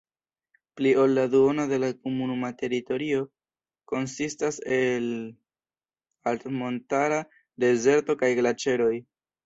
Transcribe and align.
Pli 0.77 0.93
ol 1.01 1.11
la 1.17 1.25
duono 1.33 1.65
de 1.71 1.79
la 1.83 1.89
komunuma 2.07 2.51
teritorio 2.63 3.21
konsistas 3.93 4.59
el 4.81 5.07
altmontara 6.35 7.25
dezerto 7.67 8.21
kaj 8.25 8.37
glaĉeroj. 8.43 8.95